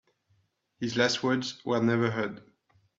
[0.79, 2.41] His last words were never heard.